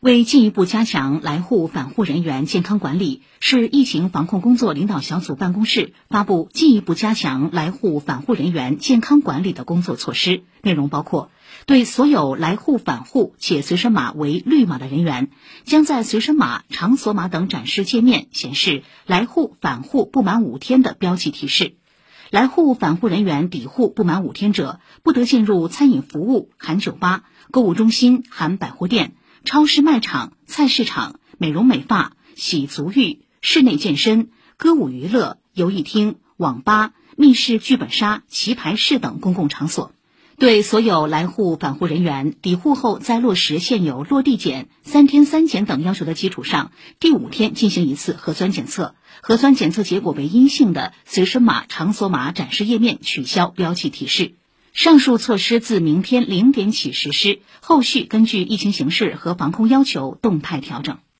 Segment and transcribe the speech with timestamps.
[0.00, 11.30] 为进一步加强来沪返沪人员健康管理，市疫情防控工作领导小组办公室发布进一步加强来沪返沪人员健康管理的工作措施，内容包括：
[11.66, 15.28] 对所有来沪返沪且随身码为绿码的人员，
[15.64, 21.74] 将在随身码、场所码等展示界面显示来沪返沪不满五天的标记提示。
[22.30, 29.12] 来沪返沪人员抵沪不满五天者，不得进入餐饮服务（含酒吧）、购物中心（含百货店）。
[29.44, 39.92] 超市、卖场、菜市场、美容美发、洗足浴、室内健身、歌舞娱乐、游艺厅、网吧、密室剧本杀、棋牌室等公共场所，
[40.38, 54.34] 对所有来沪返沪人员抵沪后，在落实现有落地检、三天三检等要求的基础上，第五天进行一次核酸检测，核酸检测结果为阴性的，随身码、场所码展示页面取消标记提示。
[54.72, 60.98] 上述措施自明天零点起实施，后续根据疫情形势和防控要求动态调整。